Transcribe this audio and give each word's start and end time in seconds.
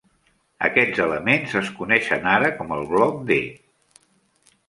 Aquests 0.67 1.01
elements 1.03 1.53
es 1.59 1.69
coneixen 1.81 2.25
ara 2.33 2.51
com 2.61 2.73
el 2.79 2.87
'bloc 2.93 3.23
d'. 3.33 3.39